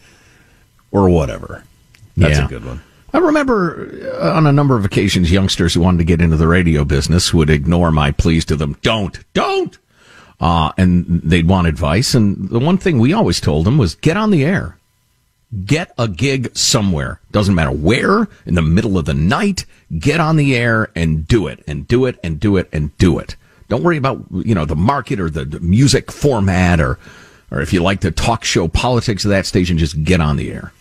[0.92, 1.64] or whatever.
[2.16, 2.44] That's Yeah.
[2.46, 2.82] a good one.
[3.14, 6.48] I remember uh, on a number of occasions, youngsters who wanted to get into the
[6.48, 8.76] radio business would ignore my pleas to them.
[8.82, 9.78] Don't, don't.
[10.40, 12.14] Uh, and they'd want advice.
[12.14, 14.78] And the one thing we always told them was get on the air.
[15.64, 17.20] Get a gig somewhere.
[17.30, 19.64] Doesn't matter where, in the middle of the night,
[19.96, 23.20] get on the air and do it and do it and do it and do
[23.20, 23.36] it.
[23.68, 26.98] Don't worry about, you know, the market or the, the music format or,
[27.52, 30.50] or if you like the talk show politics of that station, just get on the
[30.50, 30.72] air.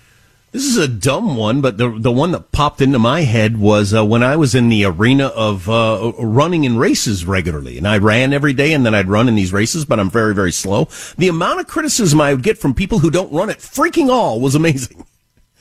[0.53, 3.91] This is a dumb one, but the the one that popped into my head was
[3.91, 7.97] uh, when I was in the arena of uh, running in races regularly, and I
[7.97, 10.87] ran every day, and then I'd run in these races, but I'm very very slow.
[11.17, 14.39] The amount of criticism I would get from people who don't run it freaking all
[14.39, 15.05] was amazing.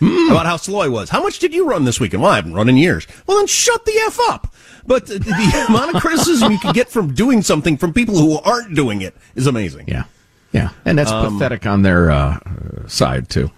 [0.03, 1.09] About how slow I was.
[1.11, 2.23] How much did you run this weekend?
[2.25, 3.07] Well, I haven't run in years.
[3.27, 4.53] Well, then shut the f up.
[4.85, 8.39] But the, the amount of criticism you can get from doing something from people who
[8.41, 9.87] aren't doing it is amazing.
[9.89, 10.05] Yeah,
[10.53, 12.41] yeah, and that's Um, pathetic on their uh,
[12.89, 13.51] side too.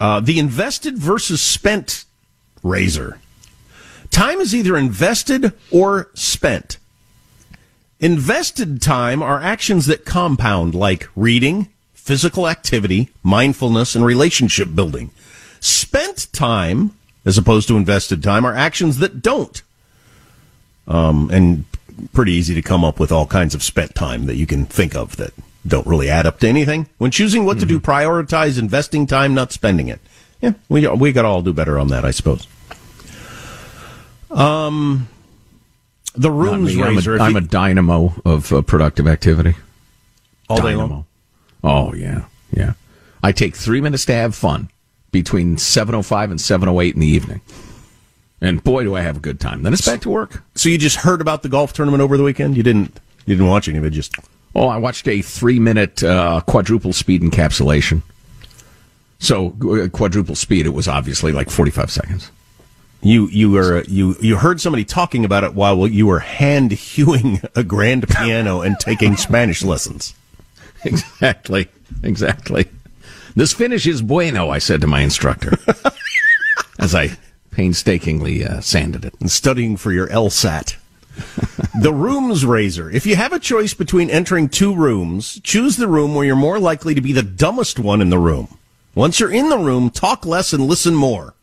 [0.00, 2.06] Uh, the invested versus spent
[2.62, 3.20] razor.
[4.10, 6.78] Time is either invested or spent.
[8.00, 15.10] Invested time are actions that compound, like reading, physical activity, mindfulness, and relationship building.
[15.60, 16.92] Spent time,
[17.26, 19.62] as opposed to invested time, are actions that don't.
[20.88, 21.66] Um, and
[22.14, 24.96] pretty easy to come up with all kinds of spent time that you can think
[24.96, 25.34] of that
[25.66, 26.88] don't really add up to anything.
[26.98, 30.00] When choosing what to do, prioritize investing time, not spending it.
[30.40, 32.46] Yeah, we we got to all do better on that, I suppose.
[34.30, 35.08] Um,
[36.14, 36.76] the rooms.
[36.78, 39.54] I'm, a, I'm a dynamo of uh, productive activity.
[40.48, 41.06] All day Dynamo.
[41.62, 42.72] Oh yeah, yeah.
[43.22, 44.70] I take three minutes to have fun
[45.12, 47.40] between seven oh five and seven oh eight in the evening,
[48.40, 49.62] and boy, do I have a good time.
[49.62, 50.42] Then it's back to work.
[50.54, 52.56] so you just heard about the golf tournament over the weekend?
[52.56, 52.98] You didn't?
[53.26, 53.90] You didn't watch any of it?
[53.90, 54.16] Just
[54.54, 58.02] Oh, I watched a three minute uh, quadruple speed encapsulation.
[59.18, 62.30] So uh, quadruple speed, it was obviously like forty five seconds.
[63.02, 67.40] you you were you you heard somebody talking about it while you were hand hewing
[67.54, 70.14] a grand piano and taking Spanish lessons.
[70.84, 71.68] Exactly.
[72.02, 72.66] Exactly.
[73.36, 75.58] This finish is bueno, I said to my instructor
[76.78, 77.10] as I
[77.50, 79.14] painstakingly uh, sanded it.
[79.20, 80.76] and studying for your LSAT.
[81.80, 82.90] the rooms razor.
[82.90, 86.58] If you have a choice between entering two rooms, choose the room where you're more
[86.58, 88.58] likely to be the dumbest one in the room.
[88.94, 91.34] Once you're in the room, talk less and listen more.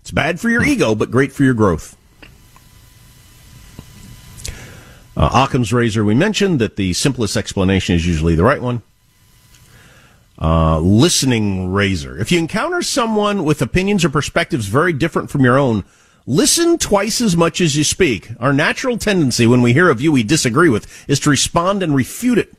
[0.00, 1.96] It's bad for your ego, but great for your growth.
[5.16, 8.82] Uh, Occam's razor, we mentioned that the simplest explanation is usually the right one.
[10.40, 12.16] Uh, listening razor.
[12.16, 15.84] If you encounter someone with opinions or perspectives very different from your own,
[16.28, 18.30] listen twice as much as you speak.
[18.38, 21.94] Our natural tendency when we hear a view we disagree with is to respond and
[21.94, 22.54] refute it.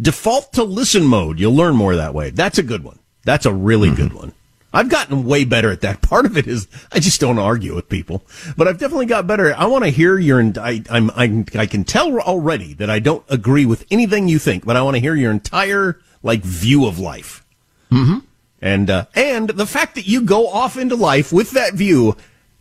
[0.00, 1.40] Default to listen mode.
[1.40, 2.30] You'll learn more that way.
[2.30, 2.98] That's a good one.
[3.24, 4.34] That's a really good one.
[4.74, 6.02] I've gotten way better at that.
[6.02, 9.54] Part of it is I just don't argue with people, but I've definitely got better.
[9.54, 10.42] I want to hear your.
[10.60, 11.10] I, I'm.
[11.12, 14.82] I, I can tell already that I don't agree with anything you think, but I
[14.82, 17.46] want to hear your entire like view of life.
[17.92, 18.18] Mm-hmm.
[18.60, 22.16] And uh, and the fact that you go off into life with that view,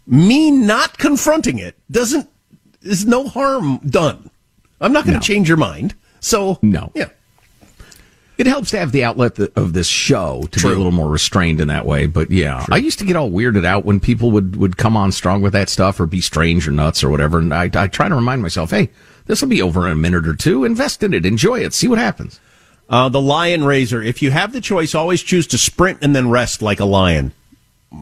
[0.05, 2.29] me not confronting it doesn't
[2.81, 4.29] is no harm done.
[4.81, 5.21] I'm not going to No.
[5.21, 5.93] change your mind.
[6.19, 6.91] So No.
[6.95, 7.09] yeah.
[8.35, 11.61] It helps to have the outlet of this show to be a little more restrained
[11.61, 12.07] in that way.
[12.07, 15.11] But yeah, I used to get all weirded out when people would, would come on
[15.11, 17.37] strong with that stuff or be strange or nuts or whatever.
[17.37, 18.89] And I, I try to remind myself, hey,
[19.27, 20.65] this will be over in a minute or two.
[20.65, 21.27] Invest in it.
[21.27, 21.73] Enjoy it.
[21.75, 22.39] See what happens.
[22.89, 24.01] Uh, the lion razor.
[24.01, 27.33] If you have the choice, always choose to sprint and then rest like a lion.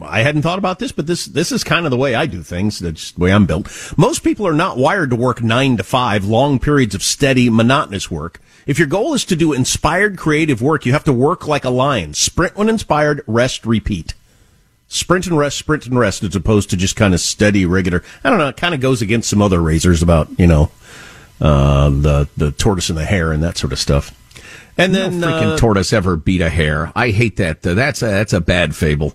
[0.00, 2.42] I hadn't thought about this, but this this is kind of the way I do
[2.42, 2.78] things.
[2.78, 3.68] That's the way I'm built.
[3.96, 8.10] Most people are not wired to work nine to five, long periods of steady, monotonous
[8.10, 8.40] work.
[8.66, 11.70] If your goal is to do inspired creative work, you have to work like a
[11.70, 12.14] lion.
[12.14, 14.14] Sprint when inspired, rest, repeat.
[14.88, 18.02] Sprint and rest, sprint and rest, as opposed to just kind of steady, regular.
[18.22, 18.48] I don't know.
[18.48, 20.70] It kind of goes against some other razors about you know
[21.40, 24.18] uh, the the tortoise and the hare and that sort of stuff.
[24.78, 26.92] And then no freaking uh, tortoise ever beat a hare.
[26.96, 27.60] I hate that.
[27.60, 29.14] That's a, that's a bad fable.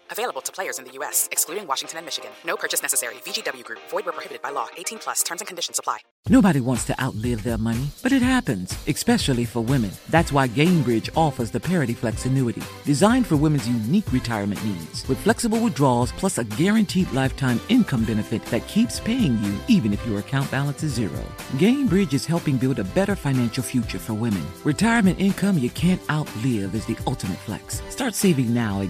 [0.11, 2.31] Available to players in the U.S., excluding Washington and Michigan.
[2.43, 3.15] No purchase necessary.
[3.25, 3.79] VGW Group.
[3.89, 4.67] Void where prohibited by law.
[4.75, 5.23] 18 plus.
[5.23, 5.99] Terms and conditions apply.
[6.29, 9.89] Nobody wants to outlive their money, but it happens, especially for women.
[10.09, 15.17] That's why Gainbridge offers the Parity Flex annuity, designed for women's unique retirement needs, with
[15.17, 20.19] flexible withdrawals plus a guaranteed lifetime income benefit that keeps paying you even if your
[20.19, 21.25] account balance is zero.
[21.53, 24.45] Gainbridge is helping build a better financial future for women.
[24.63, 27.81] Retirement income you can't outlive is the ultimate flex.
[27.89, 28.89] Start saving now at